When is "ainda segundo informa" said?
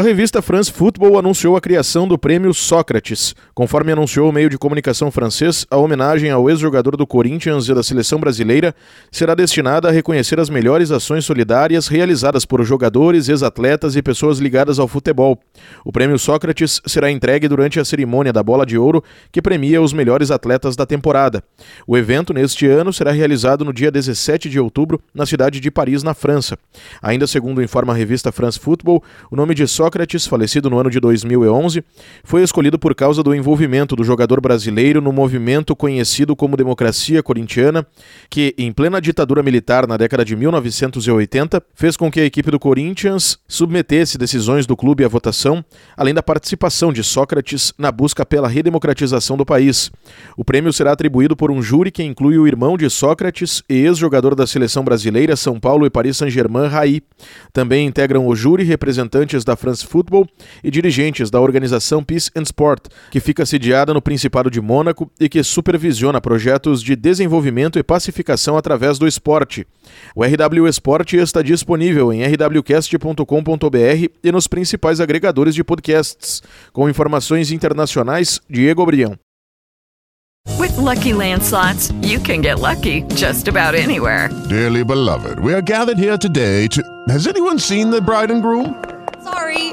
27.02-27.92